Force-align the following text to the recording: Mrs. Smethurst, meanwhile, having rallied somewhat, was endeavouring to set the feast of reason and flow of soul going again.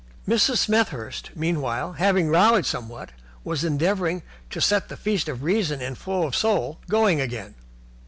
Mrs. 0.27 0.57
Smethurst, 0.57 1.29
meanwhile, 1.35 1.93
having 1.93 2.31
rallied 2.31 2.65
somewhat, 2.65 3.11
was 3.43 3.63
endeavouring 3.63 4.23
to 4.49 4.59
set 4.59 4.89
the 4.89 4.97
feast 4.97 5.29
of 5.29 5.43
reason 5.43 5.79
and 5.79 5.95
flow 5.95 6.25
of 6.25 6.35
soul 6.35 6.79
going 6.89 7.21
again. 7.21 7.53